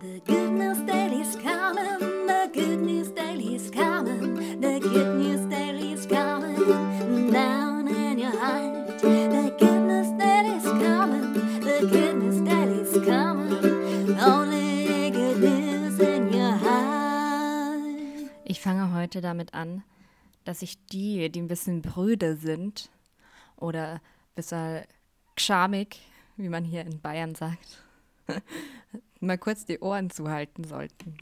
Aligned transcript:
The 0.00 0.20
good 0.26 0.52
news 0.52 0.78
daily's 0.86 1.34
coming, 1.34 2.26
the 2.28 2.48
good 2.54 2.80
news 2.80 3.10
daily's 3.10 3.68
coming, 3.68 4.60
the 4.60 4.78
good 4.78 5.16
news 5.16 5.44
daily's 5.50 6.06
coming 6.06 7.32
down 7.32 7.88
in 7.88 8.18
your 8.20 8.30
heart. 8.30 9.00
The 9.00 9.56
good 9.58 9.82
news 9.82 10.10
daily's 10.16 10.62
coming, 10.62 11.32
the 11.60 11.88
good 11.90 12.14
news 12.14 12.40
daily's 12.42 12.92
coming, 13.04 14.20
only 14.20 15.10
good 15.10 15.40
news 15.40 15.98
in 15.98 16.32
your 16.32 16.56
heart. 16.56 18.30
Ich 18.44 18.60
fange 18.60 18.94
heute 18.94 19.20
damit 19.20 19.52
an, 19.52 19.82
dass 20.44 20.62
ich 20.62 20.78
die, 20.86 21.28
die 21.28 21.40
ein 21.40 21.48
bisschen 21.48 21.82
brüde 21.82 22.36
sind 22.36 22.88
oder 23.56 24.00
bisschen 24.36 24.84
gschamig, 25.34 25.98
wie 26.36 26.48
man 26.48 26.62
hier 26.62 26.82
in 26.82 27.00
Bayern 27.00 27.34
sagt, 27.34 27.82
mal 29.20 29.38
kurz 29.38 29.64
die 29.64 29.80
Ohren 29.80 30.10
zuhalten 30.10 30.64
sollten. 30.64 31.16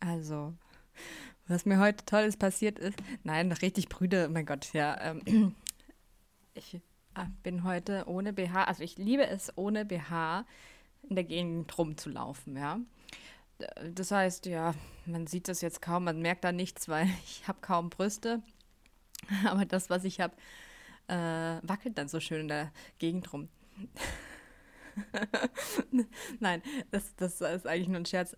Also, 0.00 0.54
was 1.46 1.64
mir 1.64 1.78
heute 1.78 2.04
Tolles 2.04 2.36
passiert 2.36 2.78
ist, 2.78 2.98
nein, 3.24 3.50
richtig 3.52 3.88
brüde, 3.88 4.26
oh 4.28 4.32
mein 4.32 4.46
Gott, 4.46 4.72
ja, 4.72 5.00
ähm, 5.00 5.54
ich 6.54 6.80
ah, 7.14 7.26
bin 7.42 7.64
heute 7.64 8.04
ohne 8.06 8.32
BH, 8.32 8.64
also 8.64 8.82
ich 8.82 8.96
liebe 8.96 9.26
es, 9.26 9.56
ohne 9.56 9.84
BH 9.84 10.44
in 11.08 11.16
der 11.16 11.24
Gegend 11.24 11.76
rumzulaufen, 11.76 12.56
ja. 12.56 12.80
Das 13.92 14.12
heißt, 14.12 14.46
ja, 14.46 14.74
man 15.04 15.26
sieht 15.26 15.48
das 15.48 15.62
jetzt 15.62 15.82
kaum, 15.82 16.04
man 16.04 16.20
merkt 16.20 16.44
da 16.44 16.52
nichts, 16.52 16.88
weil 16.88 17.06
ich 17.24 17.46
habe 17.48 17.58
kaum 17.60 17.90
Brüste. 17.90 18.42
Aber 19.44 19.64
das, 19.64 19.90
was 19.90 20.04
ich 20.04 20.20
habe, 20.20 20.34
äh, 21.08 21.60
wackelt 21.66 21.98
dann 21.98 22.08
so 22.08 22.20
schön 22.20 22.42
in 22.42 22.48
der 22.48 22.72
Gegend 22.98 23.32
rum. 23.32 23.48
Nein, 26.40 26.62
das, 26.90 27.14
das 27.16 27.40
ist 27.40 27.66
eigentlich 27.66 27.88
nur 27.88 27.98
ein 27.98 28.06
Scherz. 28.06 28.36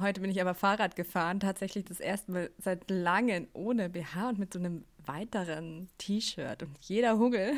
Heute 0.00 0.20
bin 0.20 0.30
ich 0.30 0.40
aber 0.40 0.54
Fahrrad 0.54 0.96
gefahren, 0.96 1.40
tatsächlich 1.40 1.84
das 1.84 2.00
erste 2.00 2.32
Mal 2.32 2.50
seit 2.58 2.90
langem 2.90 3.48
ohne 3.52 3.88
BH 3.88 4.28
und 4.30 4.38
mit 4.38 4.52
so 4.52 4.58
einem 4.58 4.84
weiteren 5.04 5.88
T-Shirt. 5.98 6.62
Und 6.62 6.78
jeder 6.80 7.18
Hugel, 7.18 7.52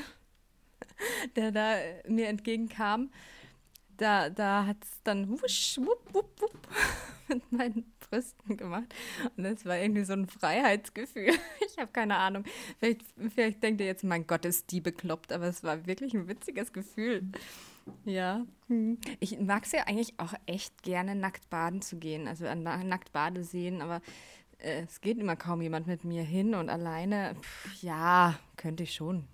der 1.37 1.53
da 1.53 1.77
mir 2.07 2.29
entgegenkam, 2.29 3.11
da, 3.99 4.31
da 4.31 4.65
hat 4.67 4.79
es 4.83 5.03
dann 5.03 5.29
wusch, 5.29 5.79
wupp, 5.79 6.15
wupp, 6.15 6.41
wupp 6.41 6.69
mit 7.29 7.53
meinen 7.53 7.93
Brüsten 8.01 8.57
gemacht. 8.57 8.95
Und 9.37 9.45
das 9.45 9.65
war 9.65 9.77
irgendwie 9.79 10.05
so 10.05 10.15
ein 10.15 10.27
Freiheitsgefühl. 10.27 11.34
Ich 11.67 11.77
habe 11.79 11.93
keine 11.93 12.17
Ahnung. 12.17 12.45
Vielleicht, 12.79 13.03
vielleicht 13.33 13.62
denkt 13.62 13.81
ihr 13.81 13.87
jetzt, 13.87 14.03
mein 14.03 14.27
Gott, 14.27 14.45
ist 14.45 14.73
die 14.73 14.81
bekloppt, 14.81 15.33
aber 15.33 15.47
es 15.47 15.62
war 15.62 15.87
wirklich 15.87 16.15
ein 16.15 16.27
witziges 16.27 16.73
Gefühl. 16.73 17.23
Ja. 18.05 18.44
Hm. 18.69 18.98
Ich 19.20 19.39
mag 19.39 19.64
es 19.64 19.72
ja 19.72 19.84
eigentlich 19.86 20.14
auch 20.19 20.34
echt 20.47 20.83
gerne, 20.83 21.14
nackt 21.14 21.48
baden 21.50 21.83
zu 21.83 21.98
gehen. 21.98 22.28
Also 22.28 22.47
an 22.47 22.62
nackt 22.62 23.12
Badeseen, 23.12 23.83
aber 23.83 24.00
äh, 24.58 24.83
es 24.83 25.00
geht 25.00 25.19
immer 25.19 25.36
kaum 25.36 25.62
jemand 25.62 25.86
mit 25.86 26.05
mir 26.05 26.22
hin 26.22 26.55
und 26.55 26.69
alleine, 26.69 27.36
pff, 27.41 27.83
ja, 27.83 28.39
könnte 28.56 28.83
ich 28.83 28.94
schon. 28.94 29.27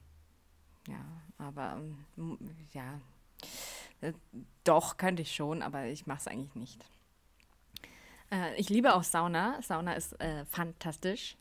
Ja, 0.88 1.04
aber 1.38 1.80
ähm, 2.16 2.38
ja, 2.72 3.00
äh, 4.00 4.12
doch, 4.64 4.96
könnte 4.96 5.22
ich 5.22 5.34
schon, 5.34 5.62
aber 5.62 5.86
ich 5.86 6.06
mache 6.06 6.18
es 6.18 6.28
eigentlich 6.28 6.54
nicht. 6.54 6.84
Äh, 8.30 8.54
ich 8.56 8.68
liebe 8.68 8.94
auch 8.94 9.04
Sauna. 9.04 9.60
Sauna 9.62 9.94
ist 9.94 10.18
äh, 10.20 10.44
fantastisch. 10.46 11.36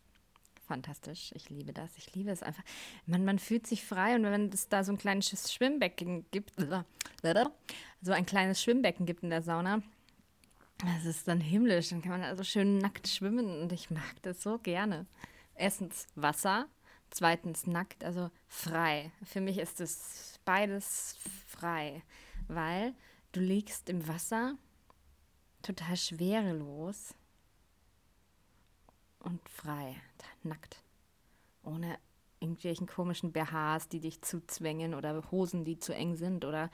Fantastisch. 0.65 1.31
Ich 1.35 1.49
liebe 1.49 1.73
das. 1.73 1.91
Ich 1.97 2.15
liebe 2.15 2.31
es 2.31 2.41
einfach. 2.41 2.63
Man, 3.05 3.25
man 3.25 3.37
fühlt 3.37 3.67
sich 3.67 3.85
frei 3.85 4.15
und 4.15 4.23
wenn 4.23 4.49
es 4.49 4.69
da 4.69 4.83
so 4.83 4.93
ein 4.93 4.97
kleines 4.97 5.53
Schwimmbecken 5.53 6.25
gibt, 6.31 6.53
so 8.01 8.11
ein 8.11 8.25
kleines 8.25 8.61
Schwimmbecken 8.61 9.05
gibt 9.05 9.23
in 9.23 9.29
der 9.29 9.41
Sauna, 9.41 9.81
das 10.79 11.05
ist 11.05 11.27
dann 11.27 11.39
himmlisch. 11.39 11.89
Dann 11.89 12.01
kann 12.01 12.11
man 12.11 12.23
also 12.23 12.43
schön 12.43 12.77
nackt 12.77 13.07
schwimmen 13.07 13.61
und 13.61 13.71
ich 13.71 13.89
mag 13.89 14.21
das 14.21 14.43
so 14.43 14.57
gerne. 14.59 15.05
Erstens 15.55 16.07
Wasser, 16.15 16.67
zweitens 17.09 17.67
nackt, 17.67 18.03
also 18.03 18.29
frei. 18.47 19.11
Für 19.23 19.41
mich 19.41 19.57
ist 19.57 19.79
es 19.79 20.39
beides 20.45 21.17
frei, 21.47 22.03
weil 22.47 22.93
du 23.31 23.39
liegst 23.39 23.89
im 23.89 24.07
Wasser 24.07 24.55
total 25.61 25.95
schwerelos 25.95 27.13
und 29.19 29.47
frei, 29.47 29.95
nackt. 30.43 30.81
Ohne 31.63 31.97
irgendwelchen 32.41 32.87
komischen 32.87 33.31
BHs, 33.31 33.87
die 33.87 34.01
dich 34.01 34.21
zuzwängen 34.21 34.93
oder 34.93 35.23
Hosen, 35.31 35.63
die 35.63 35.79
zu 35.79 35.95
eng 35.95 36.17
sind 36.17 36.43
oder 36.43 36.69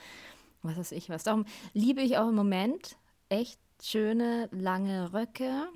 was 0.61 0.77
weiß 0.77 0.91
ich 0.91 1.09
was. 1.09 1.23
Darum 1.23 1.45
liebe 1.73 2.01
ich 2.01 2.17
auch 2.17 2.29
im 2.29 2.35
Moment 2.35 2.97
echt 3.29 3.59
schöne, 3.81 4.49
lange 4.51 5.13
Röcke, 5.13 5.67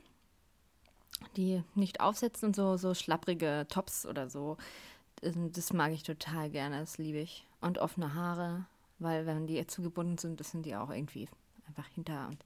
die 1.37 1.63
nicht 1.75 2.01
aufsetzen 2.01 2.47
und 2.47 2.55
so, 2.55 2.77
so 2.77 2.93
schlapprige 2.93 3.65
Tops 3.69 4.05
oder 4.05 4.29
so. 4.29 4.57
Das 5.21 5.71
mag 5.71 5.91
ich 5.91 6.03
total 6.03 6.49
gerne, 6.49 6.79
das 6.79 6.97
liebe 6.97 7.19
ich. 7.19 7.45
Und 7.61 7.77
offene 7.77 8.13
Haare, 8.13 8.65
weil 8.99 9.25
wenn 9.25 9.47
die 9.47 9.65
zugebunden 9.67 10.17
sind, 10.17 10.39
das 10.39 10.51
sind 10.51 10.65
die 10.65 10.75
auch 10.75 10.89
irgendwie 10.89 11.29
einfach 11.67 11.87
hinter. 11.87 12.27
Und 12.27 12.37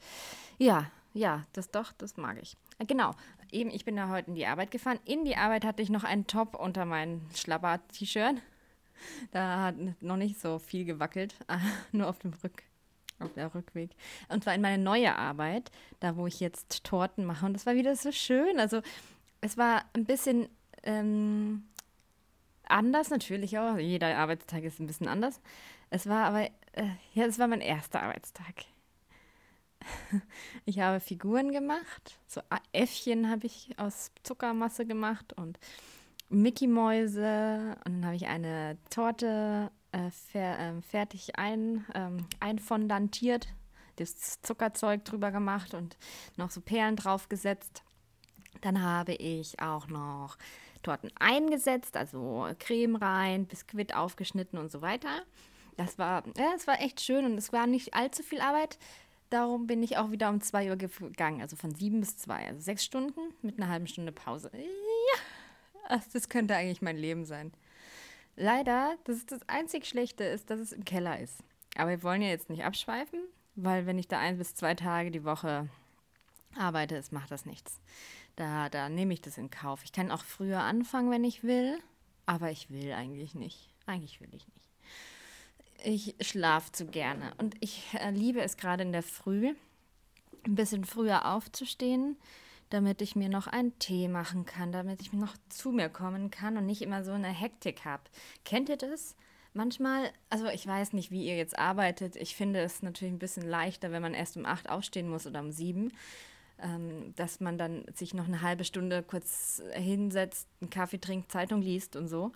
ja, 0.59 0.91
ja, 1.13 1.43
das 1.53 1.71
doch, 1.71 1.91
das 1.93 2.17
mag 2.17 2.37
ich. 2.39 2.55
Äh, 2.77 2.85
genau, 2.85 3.15
eben, 3.51 3.71
ich 3.71 3.85
bin 3.85 3.95
da 3.95 4.09
heute 4.09 4.29
in 4.29 4.35
die 4.35 4.45
Arbeit 4.45 4.69
gefahren. 4.69 4.99
In 5.05 5.25
die 5.25 5.35
Arbeit 5.35 5.65
hatte 5.65 5.81
ich 5.81 5.89
noch 5.89 6.03
einen 6.03 6.27
Top 6.27 6.55
unter 6.55 6.85
mein 6.85 7.21
Schlabber-T-Shirt. 7.33 8.35
Da 9.31 9.63
hat 9.63 9.75
noch 10.01 10.17
nicht 10.17 10.39
so 10.39 10.59
viel 10.59 10.85
gewackelt, 10.85 11.35
nur 11.91 12.07
auf 12.07 12.19
dem 12.19 12.33
Rück, 12.43 12.63
auf 13.19 13.33
der 13.33 13.53
Rückweg. 13.53 13.91
Und 14.29 14.43
zwar 14.43 14.55
in 14.55 14.61
meine 14.61 14.81
neue 14.81 15.15
Arbeit, 15.15 15.71
da 15.99 16.15
wo 16.15 16.27
ich 16.27 16.39
jetzt 16.39 16.83
Torten 16.83 17.25
mache. 17.25 17.45
Und 17.45 17.53
das 17.53 17.65
war 17.65 17.75
wieder 17.75 17.95
so 17.95 18.11
schön. 18.11 18.59
Also 18.59 18.81
es 19.41 19.57
war 19.57 19.85
ein 19.93 20.05
bisschen 20.05 20.49
ähm, 20.83 21.63
anders 22.63 23.09
natürlich 23.09 23.57
auch. 23.57 23.77
Jeder 23.77 24.17
Arbeitstag 24.17 24.63
ist 24.63 24.79
ein 24.79 24.87
bisschen 24.87 25.07
anders. 25.07 25.41
Es 25.89 26.07
war 26.07 26.25
aber, 26.25 26.45
äh, 26.73 26.89
ja, 27.13 27.25
es 27.25 27.39
war 27.39 27.47
mein 27.47 27.61
erster 27.61 28.01
Arbeitstag. 28.01 28.65
Ich 30.65 30.79
habe 30.79 30.99
Figuren 30.99 31.51
gemacht. 31.51 32.19
So 32.27 32.41
Äffchen 32.73 33.29
habe 33.29 33.45
ich 33.45 33.69
aus 33.77 34.11
Zuckermasse 34.23 34.85
gemacht 34.85 35.31
und 35.33 35.57
Mickey-Mäuse. 36.29 37.75
Und 37.85 37.93
dann 37.93 38.05
habe 38.05 38.15
ich 38.15 38.27
eine 38.27 38.77
Torte 38.89 39.71
äh, 39.91 40.11
fer 40.11 40.59
äh, 40.59 40.81
fertig 40.81 41.37
ein, 41.37 41.85
ähm, 41.95 42.25
einfondantiert, 42.39 43.47
das 43.97 44.41
Zuckerzeug 44.41 45.05
drüber 45.05 45.31
gemacht 45.31 45.73
und 45.73 45.97
noch 46.35 46.51
so 46.51 46.61
Perlen 46.61 46.95
draufgesetzt. 46.95 47.83
Dann 48.61 48.81
habe 48.81 49.13
ich 49.13 49.59
auch 49.61 49.87
noch 49.87 50.37
Torten 50.83 51.11
eingesetzt, 51.19 51.97
also 51.97 52.47
Creme 52.59 52.95
rein, 52.95 53.45
Biskuit 53.45 53.95
aufgeschnitten 53.95 54.57
und 54.57 54.71
so 54.71 54.81
weiter. 54.81 55.09
Das 55.75 55.99
war, 55.99 56.23
ja, 56.37 56.53
es 56.55 56.65
war 56.65 56.81
echt 56.81 57.01
schön 57.01 57.25
und 57.25 57.37
es 57.37 57.53
war 57.53 57.67
nicht 57.67 57.93
allzu 57.93 58.23
viel 58.23 58.41
Arbeit. 58.41 58.79
Darum 59.29 59.67
bin 59.67 59.83
ich 59.83 59.97
auch 59.97 60.11
wieder 60.11 60.29
um 60.29 60.41
2 60.41 60.69
Uhr 60.69 60.77
gegangen, 60.77 61.41
also 61.41 61.55
von 61.55 61.75
7 61.75 61.99
bis 61.99 62.17
2, 62.17 62.47
also 62.47 62.61
sechs 62.61 62.85
Stunden 62.85 63.19
mit 63.41 63.59
einer 63.59 63.69
halben 63.69 63.87
Stunde 63.87 64.11
Pause. 64.11 64.49
Ja, 64.53 65.19
das 66.13 66.29
könnte 66.29 66.55
eigentlich 66.55 66.81
mein 66.81 66.97
Leben 66.97 67.25
sein. 67.25 67.51
Leider, 68.35 68.97
das 69.05 69.17
ist 69.17 69.31
das 69.31 69.47
einzig 69.47 69.85
Schlechte, 69.85 70.23
ist, 70.23 70.49
dass 70.49 70.59
es 70.59 70.71
im 70.71 70.85
Keller 70.85 71.19
ist. 71.19 71.43
Aber 71.75 71.89
wir 71.89 72.03
wollen 72.03 72.21
ja 72.21 72.29
jetzt 72.29 72.49
nicht 72.49 72.63
abschweifen, 72.63 73.19
weil 73.55 73.85
wenn 73.85 73.97
ich 73.97 74.07
da 74.07 74.19
ein 74.19 74.37
bis 74.37 74.55
zwei 74.55 74.75
Tage 74.75 75.11
die 75.11 75.23
Woche 75.23 75.69
arbeite, 76.55 76.95
es 76.95 77.11
macht 77.11 77.31
das 77.31 77.45
nichts. 77.45 77.79
Da, 78.35 78.69
da 78.69 78.89
nehme 78.89 79.13
ich 79.13 79.21
das 79.21 79.37
in 79.37 79.49
Kauf. 79.49 79.83
Ich 79.83 79.91
kann 79.91 80.11
auch 80.11 80.23
früher 80.23 80.59
anfangen, 80.59 81.09
wenn 81.09 81.23
ich 81.23 81.43
will, 81.43 81.79
aber 82.25 82.51
ich 82.51 82.69
will 82.69 82.91
eigentlich 82.93 83.33
nicht. 83.33 83.69
Eigentlich 83.87 84.21
will 84.21 84.29
ich 84.33 84.45
nicht. 84.47 84.67
Ich 85.83 86.27
schlafe 86.27 86.71
zu 86.71 86.85
gerne 86.85 87.33
und 87.37 87.55
ich 87.59 87.93
äh, 87.93 88.11
liebe 88.11 88.41
es 88.41 88.57
gerade 88.57 88.83
in 88.83 88.91
der 88.91 89.03
Früh, 89.03 89.55
ein 90.45 90.55
bisschen 90.55 90.85
früher 90.85 91.25
aufzustehen, 91.25 92.17
damit 92.69 93.01
ich 93.01 93.15
mir 93.15 93.29
noch 93.29 93.47
einen 93.47 93.77
Tee 93.79 94.07
machen 94.07 94.45
kann, 94.45 94.71
damit 94.71 95.01
ich 95.01 95.13
noch 95.13 95.35
zu 95.49 95.71
mir 95.71 95.89
kommen 95.89 96.31
kann 96.31 96.57
und 96.57 96.65
nicht 96.65 96.81
immer 96.81 97.03
so 97.03 97.11
eine 97.11 97.29
Hektik 97.29 97.85
habe. 97.85 98.03
Kennt 98.43 98.69
ihr 98.69 98.77
das? 98.77 99.15
Manchmal, 99.53 100.11
also 100.29 100.47
ich 100.47 100.67
weiß 100.67 100.93
nicht, 100.93 101.09
wie 101.09 101.25
ihr 101.25 101.35
jetzt 101.35 101.57
arbeitet. 101.57 102.15
Ich 102.15 102.35
finde 102.35 102.59
es 102.59 102.83
natürlich 102.83 103.13
ein 103.13 103.19
bisschen 103.19 103.47
leichter, 103.47 103.91
wenn 103.91 104.01
man 104.01 104.13
erst 104.13 104.37
um 104.37 104.45
acht 104.45 104.69
aufstehen 104.69 105.09
muss 105.09 105.25
oder 105.25 105.39
um 105.39 105.51
sieben, 105.51 105.93
ähm, 106.59 107.13
dass 107.15 107.39
man 107.39 107.57
dann 107.57 107.85
sich 107.95 108.13
noch 108.13 108.27
eine 108.27 108.41
halbe 108.41 108.65
Stunde 108.65 109.01
kurz 109.01 109.61
hinsetzt, 109.73 110.47
einen 110.61 110.69
Kaffee 110.69 110.99
trinkt, 110.99 111.31
Zeitung 111.31 111.61
liest 111.61 111.95
und 111.95 112.07
so. 112.07 112.33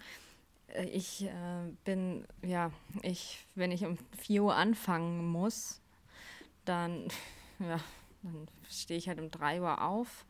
Äh, 0.73 0.85
ich 0.85 1.25
äh, 1.25 1.69
bin, 1.83 2.25
ja, 2.41 2.71
ich, 3.03 3.45
wenn 3.55 3.71
ich 3.71 3.85
um 3.85 3.97
4 4.17 4.43
Uhr 4.43 4.55
anfangen 4.55 5.27
muss, 5.27 5.81
dann, 6.65 7.07
ja, 7.59 7.79
dann 8.23 8.47
stehe 8.69 8.97
ich 8.97 9.07
halt 9.07 9.19
um 9.19 9.31
3 9.31 9.61
Uhr 9.61 9.81
auf. 9.81 10.25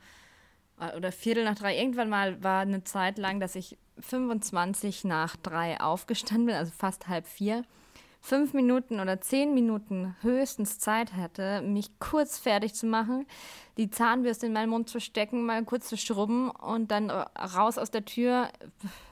Äh, 0.81 0.95
oder 0.97 1.11
Viertel 1.11 1.45
nach 1.45 1.55
drei. 1.55 1.77
Irgendwann 1.77 2.09
mal 2.09 2.43
war 2.43 2.61
eine 2.61 2.83
Zeit 2.83 3.17
lang, 3.17 3.39
dass 3.39 3.55
ich 3.55 3.77
25 3.99 5.03
nach 5.05 5.35
drei 5.37 5.79
aufgestanden 5.79 6.47
bin, 6.47 6.55
also 6.55 6.71
fast 6.75 7.07
halb 7.07 7.27
vier, 7.27 7.63
fünf 8.19 8.53
Minuten 8.53 8.99
oder 8.99 9.21
zehn 9.21 9.53
Minuten 9.53 10.15
höchstens 10.21 10.79
Zeit 10.79 11.15
hätte, 11.15 11.61
mich 11.61 11.99
kurz 11.99 12.39
fertig 12.39 12.73
zu 12.73 12.87
machen, 12.87 13.25
die 13.77 13.89
Zahnbürste 13.89 14.47
in 14.47 14.53
meinen 14.53 14.69
Mund 14.69 14.89
zu 14.89 14.99
stecken, 14.99 15.45
mal 15.45 15.63
kurz 15.63 15.87
zu 15.87 15.97
schrubben 15.97 16.49
und 16.49 16.91
dann 16.91 17.09
raus 17.09 17.77
aus 17.77 17.91
der 17.91 18.05
Tür, 18.05 18.49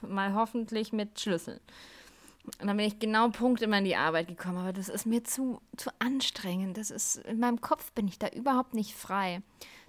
mal 0.00 0.34
hoffentlich 0.34 0.92
mit 0.92 1.20
Schlüssel. 1.20 1.60
Und 2.58 2.66
dann 2.66 2.76
bin 2.76 2.86
ich 2.86 2.98
genau 2.98 3.28
Punkt 3.28 3.62
immer 3.62 3.78
in 3.78 3.84
die 3.84 3.96
Arbeit 3.96 4.28
gekommen, 4.28 4.58
aber 4.58 4.72
das 4.72 4.88
ist 4.88 5.06
mir 5.06 5.24
zu, 5.24 5.60
zu 5.76 5.90
anstrengend. 5.98 6.76
Das 6.76 6.90
ist, 6.90 7.16
in 7.16 7.38
meinem 7.38 7.60
Kopf 7.60 7.92
bin 7.92 8.08
ich 8.08 8.18
da 8.18 8.28
überhaupt 8.28 8.74
nicht 8.74 8.94
frei. 8.94 9.42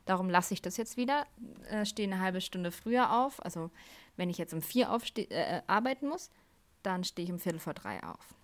Darum 0.05 0.29
lasse 0.29 0.53
ich 0.53 0.61
das 0.61 0.77
jetzt 0.77 0.97
wieder, 0.97 1.25
äh, 1.69 1.85
stehe 1.85 2.07
eine 2.07 2.21
halbe 2.21 2.41
Stunde 2.41 2.71
früher 2.71 3.13
auf. 3.13 3.43
Also 3.43 3.71
wenn 4.15 4.29
ich 4.29 4.37
jetzt 4.37 4.53
um 4.53 4.61
vier 4.61 4.91
aufste 4.91 5.21
äh, 5.29 5.57
äh, 5.57 5.61
arbeiten 5.67 6.07
muss, 6.07 6.29
dann 6.83 7.03
stehe 7.03 7.25
ich 7.25 7.31
um 7.31 7.39
Viertel 7.39 7.59
vor 7.59 7.73
drei 7.73 8.01
auf. 8.03 8.35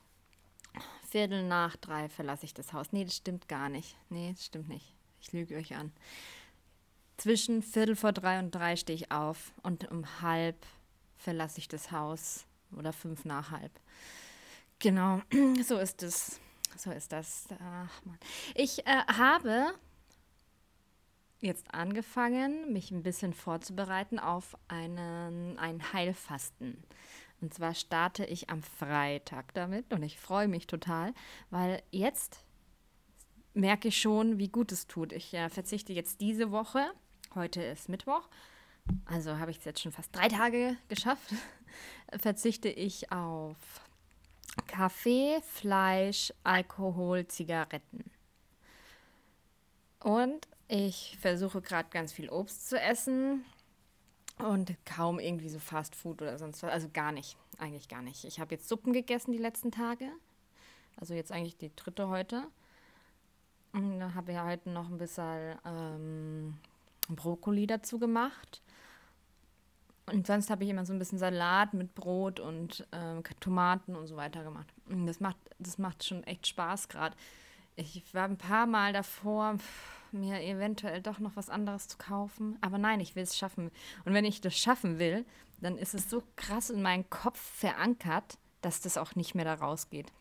Viertel 1.09 1.47
nach 1.47 1.75
drei 1.77 2.09
verlasse 2.09 2.45
ich 2.45 2.53
das 2.53 2.73
Haus. 2.73 2.91
Nee, 2.91 3.05
das 3.05 3.15
stimmt 3.15 3.47
gar 3.47 3.69
nicht. 3.69 3.95
Nee, 4.09 4.33
das 4.33 4.45
stimmt 4.45 4.69
nicht. 4.69 4.93
Ich 5.21 5.31
lüge 5.31 5.55
euch 5.55 5.75
an. 5.75 5.91
Zwischen 7.17 7.63
Viertel 7.63 7.95
vor 7.95 8.11
drei 8.11 8.39
und 8.39 8.51
drei 8.51 8.75
stehe 8.75 8.95
ich 8.95 9.11
auf 9.11 9.53
und 9.63 9.89
um 9.89 10.21
halb 10.21 10.65
verlasse 11.15 11.59
ich 11.59 11.67
das 11.67 11.91
Haus 11.91 12.46
oder 12.75 12.93
fünf 12.93 13.25
nach 13.25 13.51
halb. 13.51 13.71
Genau, 14.79 15.21
so 15.63 15.77
ist 15.77 16.03
es. 16.03 16.39
So 16.77 16.91
ist 16.91 17.11
das. 17.11 17.47
Ach 17.59 18.05
Mann. 18.05 18.19
Ich 18.53 18.85
äh, 18.85 19.03
habe 19.07 19.73
jetzt 21.39 21.73
angefangen, 21.73 22.71
mich 22.73 22.91
ein 22.91 23.03
bisschen 23.03 23.33
vorzubereiten 23.33 24.19
auf 24.19 24.57
einen, 24.67 25.57
ein 25.57 25.93
Heilfasten. 25.93 26.83
Und 27.41 27.53
zwar 27.53 27.73
starte 27.75 28.25
ich 28.25 28.49
am 28.49 28.63
Freitag 28.63 29.53
damit 29.53 29.93
und 29.93 30.01
ich 30.03 30.19
freue 30.19 30.47
mich 30.47 30.65
total, 30.65 31.13
weil 31.49 31.83
jetzt 31.91 32.43
merke 33.53 33.89
ich 33.89 33.99
schon, 33.99 34.39
wie 34.39 34.49
gut 34.49 34.71
es 34.71 34.87
tut. 34.87 35.11
Ich 35.11 35.33
äh, 35.33 35.49
verzichte 35.49 35.93
jetzt 35.93 36.21
diese 36.21 36.51
Woche, 36.51 36.91
heute 37.35 37.61
ist 37.61 37.89
Mittwoch, 37.89 38.27
also 39.05 39.37
habe 39.39 39.51
ich 39.51 39.57
es 39.59 39.65
jetzt 39.65 39.81
schon 39.81 39.91
fast 39.91 40.15
drei 40.15 40.27
Tage 40.27 40.75
geschafft, 40.87 41.33
verzichte 42.19 42.69
ich 42.69 43.11
auf 43.11 43.57
Kaffee, 44.67 45.39
Fleisch, 45.41 46.33
Alkohol, 46.43 47.27
Zigaretten. 47.27 48.11
Und 49.99 50.47
ich 50.67 51.17
versuche 51.19 51.61
gerade 51.61 51.89
ganz 51.89 52.11
viel 52.11 52.29
Obst 52.29 52.69
zu 52.69 52.79
essen 52.79 53.45
und 54.39 54.75
kaum 54.85 55.19
irgendwie 55.19 55.49
so 55.49 55.59
Fast 55.59 55.95
Food 55.95 56.21
oder 56.21 56.37
sonst 56.37 56.61
was. 56.63 56.71
Also 56.71 56.89
gar 56.93 57.11
nicht, 57.11 57.37
eigentlich 57.57 57.87
gar 57.87 58.01
nicht. 58.01 58.23
Ich 58.25 58.39
habe 58.39 58.55
jetzt 58.55 58.67
Suppen 58.67 58.93
gegessen 58.93 59.31
die 59.31 59.37
letzten 59.37 59.71
Tage. 59.71 60.09
Also 60.97 61.13
jetzt 61.13 61.31
eigentlich 61.31 61.57
die 61.57 61.75
dritte 61.75 62.09
heute. 62.09 62.47
Und 63.73 63.99
dann 63.99 64.15
habe 64.15 64.31
ich 64.31 64.39
heute 64.39 64.69
noch 64.69 64.89
ein 64.89 64.97
bisschen 64.97 65.57
ähm, 65.65 66.57
Brokkoli 67.09 67.67
dazu 67.67 67.99
gemacht. 67.99 68.61
Und 70.11 70.25
sonst 70.25 70.49
habe 70.49 70.63
ich 70.63 70.69
immer 70.69 70.85
so 70.85 70.93
ein 70.93 70.99
bisschen 70.99 71.17
Salat 71.17 71.73
mit 71.73 71.93
Brot 71.93 72.39
und 72.39 72.87
äh, 72.91 73.21
Tomaten 73.41 73.95
und 73.95 74.07
so 74.07 74.15
weiter 74.15 74.43
gemacht. 74.43 74.67
Und 74.87 75.05
das 75.05 75.19
macht, 75.19 75.37
das 75.59 75.77
macht 75.77 76.03
schon 76.03 76.23
echt 76.23 76.47
Spaß 76.47 76.87
gerade. 76.87 77.15
Ich 77.75 78.13
war 78.13 78.23
ein 78.23 78.37
paar 78.37 78.65
Mal 78.65 78.93
davor, 78.93 79.57
mir 80.13 80.41
eventuell 80.41 81.01
doch 81.01 81.19
noch 81.19 81.35
was 81.35 81.49
anderes 81.49 81.89
zu 81.89 81.97
kaufen. 81.97 82.57
Aber 82.61 82.77
nein, 82.77 83.01
ich 83.01 83.15
will 83.15 83.23
es 83.23 83.37
schaffen. 83.37 83.69
Und 84.05 84.13
wenn 84.13 84.23
ich 84.23 84.39
das 84.39 84.57
schaffen 84.57 84.97
will, 84.97 85.25
dann 85.59 85.77
ist 85.77 85.93
es 85.93 86.09
so 86.09 86.23
krass 86.37 86.69
in 86.69 86.81
meinen 86.81 87.09
Kopf 87.09 87.39
verankert, 87.39 88.37
dass 88.61 88.79
das 88.79 88.97
auch 88.97 89.15
nicht 89.15 89.35
mehr 89.35 89.45
da 89.45 89.55
rausgeht. 89.55 90.13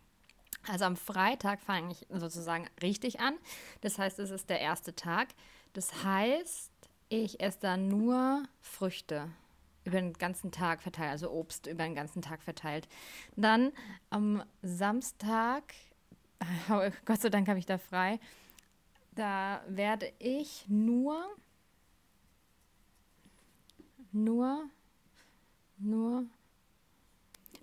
Also 0.69 0.85
am 0.85 0.97
Freitag 0.97 1.61
fange 1.61 1.93
ich 1.93 2.07
sozusagen 2.11 2.67
richtig 2.83 3.21
an. 3.21 3.35
Das 3.83 3.99
heißt, 3.99 4.19
es 4.19 4.31
ist 4.31 4.51
der 4.51 4.61
erste 4.61 4.97
Tag. 4.97 5.29
Das 5.75 6.03
heißt, 6.03 6.73
ich 7.09 7.39
esse 7.41 7.61
dann 7.61 7.87
nur 7.87 8.43
Früchte 8.61 9.31
über 9.87 10.01
den 10.01 10.13
ganzen 10.13 10.51
Tag 10.51 10.83
verteilt, 10.83 11.13
also 11.13 11.31
Obst 11.31 11.67
über 11.67 11.85
den 11.85 11.95
ganzen 11.95 12.21
Tag 12.21 12.43
verteilt. 12.43 12.89
Dann 13.37 13.73
am 14.11 14.43
Samstag, 14.63 15.75
Gott 17.05 17.21
sei 17.21 17.31
Dank 17.31 17.49
habe 17.49 17.59
ich 17.59 17.67
da 17.67 17.79
frei, 17.79 18.19
da 19.15 19.63
werde 19.69 20.13
ich 20.19 20.67
nur, 20.69 21.25
nur, 24.13 24.69
nur, 25.79 26.25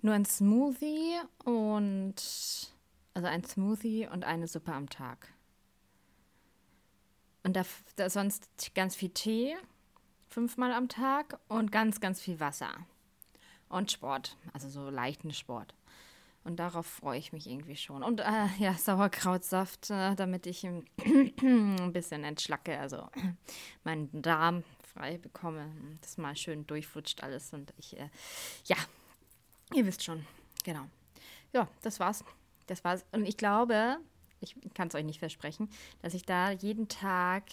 nur 0.02 0.14
ein 0.14 0.24
Smoothie 0.24 1.20
und, 1.44 2.14
also 3.12 3.28
ein 3.28 3.44
Smoothie 3.44 4.08
und 4.08 4.24
eine 4.24 4.48
Suppe 4.48 4.72
am 4.72 4.88
Tag. 4.88 5.28
Und 7.44 7.54
da, 7.56 7.64
da 7.96 8.08
sonst 8.08 8.48
ganz 8.74 8.96
viel 8.96 9.10
Tee, 9.10 9.54
fünfmal 10.34 10.72
am 10.72 10.88
Tag 10.88 11.38
und 11.46 11.70
ganz, 11.70 12.00
ganz 12.00 12.20
viel 12.20 12.40
Wasser. 12.40 12.74
Und 13.68 13.92
Sport, 13.92 14.36
also 14.52 14.68
so 14.68 14.90
leichten 14.90 15.32
Sport. 15.32 15.74
Und 16.42 16.56
darauf 16.56 16.86
freue 16.86 17.18
ich 17.18 17.32
mich 17.32 17.48
irgendwie 17.48 17.76
schon. 17.76 18.02
Und 18.02 18.20
äh, 18.20 18.46
ja, 18.58 18.74
Sauerkrautsaft, 18.74 19.90
äh, 19.90 20.16
damit 20.16 20.46
ich 20.46 20.66
ein 20.66 20.84
bisschen 21.92 22.24
entschlacke, 22.24 22.78
also 22.78 23.08
meinen 23.84 24.10
Darm 24.22 24.64
frei 24.92 25.18
bekomme. 25.18 25.70
Das 26.00 26.18
mal 26.18 26.36
schön 26.36 26.66
durchflutscht 26.66 27.22
alles. 27.22 27.52
Und 27.52 27.72
ich, 27.78 27.96
äh, 27.96 28.10
ja, 28.66 28.76
ihr 29.72 29.86
wisst 29.86 30.02
schon, 30.02 30.26
genau. 30.64 30.84
Ja, 31.52 31.68
das 31.82 32.00
war's. 32.00 32.24
Das 32.66 32.82
war's. 32.82 33.06
Und 33.12 33.24
ich 33.26 33.36
glaube, 33.36 33.98
ich 34.40 34.56
kann 34.74 34.88
es 34.88 34.96
euch 34.96 35.04
nicht 35.04 35.20
versprechen, 35.20 35.70
dass 36.02 36.12
ich 36.12 36.24
da 36.24 36.50
jeden 36.50 36.88
Tag 36.88 37.44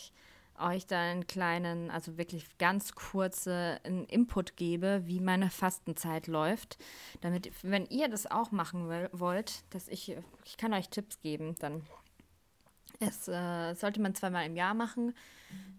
euch 0.62 0.88
da 0.88 1.00
einen 1.00 1.28
kleinen, 1.28 1.92
also 1.92 2.18
wirklich 2.18 2.58
ganz 2.58 2.94
kurze 2.94 3.80
Input 3.84 4.56
gebe, 4.56 5.04
wie 5.06 5.20
meine 5.20 5.50
Fastenzeit 5.50 6.28
läuft, 6.28 6.78
damit, 7.22 7.52
wenn 7.64 7.86
ihr 7.88 8.10
das 8.10 8.30
auch 8.30 8.52
machen 8.52 8.90
wollt, 9.12 9.64
dass 9.74 9.88
ich, 9.88 10.16
ich 10.46 10.58
kann 10.58 10.74
euch 10.74 10.90
Tipps 10.90 11.20
geben, 11.22 11.56
dann 11.60 11.84
es 13.00 13.28
äh, 13.28 13.74
sollte 13.74 14.00
man 14.00 14.14
zweimal 14.14 14.46
im 14.46 14.56
Jahr 14.56 14.76
machen. 14.76 15.16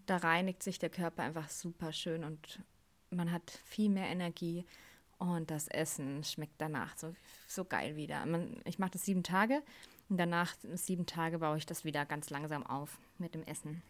Da 0.05 0.17
reinigt 0.17 0.61
sich 0.61 0.77
der 0.77 0.89
Körper 0.89 1.23
einfach 1.23 1.49
super 1.49 1.93
schön 1.93 2.23
und 2.23 2.59
man 3.09 3.31
hat 3.31 3.49
viel 3.63 3.89
mehr 3.89 4.07
Energie 4.07 4.65
und 5.17 5.49
das 5.49 5.67
Essen 5.69 6.23
schmeckt 6.23 6.59
danach 6.59 6.97
so, 6.97 7.15
so 7.47 7.63
geil 7.63 7.95
wieder. 7.95 8.25
Man, 8.25 8.61
ich 8.65 8.77
mache 8.77 8.91
das 8.91 9.05
sieben 9.05 9.23
Tage 9.23 9.63
und 10.09 10.17
danach 10.17 10.53
sieben 10.73 11.05
Tage 11.05 11.39
baue 11.39 11.57
ich 11.57 11.65
das 11.65 11.85
wieder 11.85 12.05
ganz 12.05 12.29
langsam 12.29 12.65
auf 12.65 12.99
mit 13.17 13.35
dem 13.35 13.43
Essen. 13.43 13.81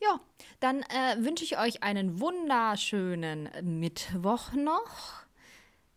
Ja, 0.00 0.20
dann 0.60 0.82
äh, 0.82 1.16
wünsche 1.18 1.44
ich 1.44 1.58
euch 1.58 1.82
einen 1.82 2.20
wunderschönen 2.20 3.48
Mittwoch 3.62 4.52
noch. 4.52 5.24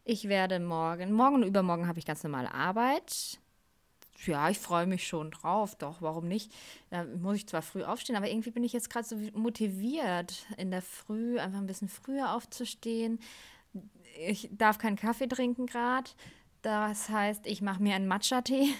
Ich 0.03 0.27
werde 0.27 0.59
morgen, 0.59 1.11
morgen 1.11 1.35
und 1.35 1.43
übermorgen 1.43 1.87
habe 1.87 1.99
ich 1.99 2.05
ganz 2.05 2.23
normale 2.23 2.51
Arbeit. 2.53 3.39
Ja, 4.25 4.49
ich 4.49 4.59
freue 4.59 4.85
mich 4.87 5.07
schon 5.07 5.31
drauf, 5.31 5.75
doch, 5.75 6.01
warum 6.01 6.27
nicht? 6.27 6.51
Da 6.89 7.03
muss 7.03 7.37
ich 7.37 7.47
zwar 7.47 7.61
früh 7.61 7.83
aufstehen, 7.83 8.15
aber 8.15 8.29
irgendwie 8.29 8.51
bin 8.51 8.63
ich 8.63 8.73
jetzt 8.73 8.89
gerade 8.89 9.07
so 9.07 9.15
motiviert, 9.33 10.45
in 10.57 10.69
der 10.71 10.81
Früh 10.81 11.39
einfach 11.39 11.59
ein 11.59 11.67
bisschen 11.67 11.89
früher 11.89 12.33
aufzustehen. 12.33 13.19
Ich 14.27 14.49
darf 14.51 14.77
keinen 14.77 14.95
Kaffee 14.95 15.27
trinken 15.27 15.65
gerade. 15.65 16.11
Das 16.61 17.09
heißt, 17.09 17.47
ich 17.47 17.61
mache 17.61 17.81
mir 17.81 17.95
einen 17.95 18.07
Matcha-Tee. 18.07 18.73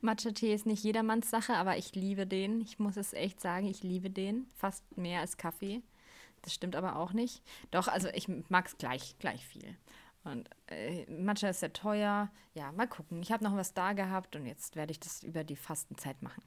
Matcha-Tee 0.00 0.54
ist 0.54 0.66
nicht 0.66 0.84
jedermanns 0.84 1.30
Sache, 1.30 1.54
aber 1.54 1.76
ich 1.76 1.94
liebe 1.94 2.26
den. 2.26 2.60
Ich 2.60 2.78
muss 2.78 2.96
es 2.96 3.12
echt 3.12 3.40
sagen, 3.40 3.66
ich 3.66 3.82
liebe 3.82 4.10
den. 4.10 4.46
Fast 4.54 4.84
mehr 4.96 5.20
als 5.20 5.36
Kaffee. 5.36 5.82
Das 6.42 6.54
stimmt 6.54 6.76
aber 6.76 6.96
auch 6.96 7.12
nicht. 7.12 7.42
Doch, 7.70 7.88
also 7.88 8.08
ich 8.14 8.28
mag 8.48 8.66
es 8.66 8.78
gleich, 8.78 9.16
gleich 9.18 9.44
viel. 9.44 9.76
Und 10.26 10.48
äh, 10.66 11.08
Matcha 11.10 11.48
ist 11.48 11.60
sehr 11.60 11.72
teuer. 11.72 12.30
Ja, 12.54 12.72
mal 12.72 12.88
gucken. 12.88 13.22
Ich 13.22 13.30
habe 13.30 13.44
noch 13.44 13.56
was 13.56 13.74
da 13.74 13.92
gehabt 13.92 14.34
und 14.34 14.46
jetzt 14.46 14.74
werde 14.74 14.90
ich 14.90 14.98
das 14.98 15.22
über 15.22 15.44
die 15.44 15.56
Fastenzeit 15.56 16.20
machen. 16.22 16.42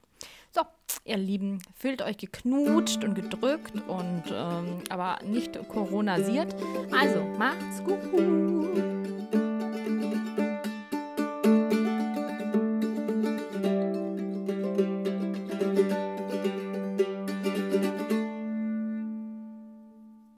So, 0.52 0.62
ihr 1.04 1.16
Lieben, 1.16 1.62
fühlt 1.74 2.02
euch 2.02 2.18
geknutscht 2.18 3.02
und 3.04 3.14
gedrückt 3.14 3.74
und 3.88 4.24
ähm, 4.30 4.82
aber 4.90 5.18
nicht 5.24 5.56
coronasiert. 5.68 6.54
Also, 6.92 7.22
macht's 7.38 7.82
gut. 7.84 8.99